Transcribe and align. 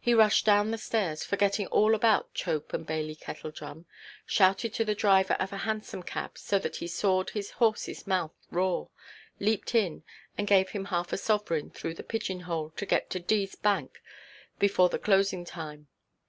He 0.00 0.14
rushed 0.14 0.44
down 0.46 0.72
the 0.72 0.78
stairs, 0.78 1.22
forgetting 1.22 1.68
all 1.68 1.94
about 1.94 2.34
Chope 2.34 2.72
and 2.72 2.84
Bailey 2.84 3.14
Kettledrum, 3.14 3.86
shouted 4.26 4.74
to 4.74 4.84
the 4.84 4.96
driver 4.96 5.34
of 5.34 5.52
a 5.52 5.58
hansom 5.58 6.02
cab 6.02 6.36
so 6.38 6.58
that 6.58 6.74
he 6.78 6.88
sawed 6.88 7.30
his 7.30 7.52
horseʼs 7.52 8.04
mouth 8.04 8.34
raw, 8.50 8.86
leaped 9.38 9.76
in, 9.76 10.02
and 10.36 10.48
gave 10.48 10.70
him 10.70 10.86
half 10.86 11.12
a 11.12 11.16
sovereign 11.16 11.70
through 11.70 11.94
the 11.94 12.02
pigeon–hole, 12.02 12.70
to 12.70 12.84
get 12.84 13.10
to 13.10 13.20
D——ʼs 13.20 13.62
bank 13.62 14.02
before 14.58 14.88
the 14.88 14.98
closing 14.98 15.44
time. 15.44 15.86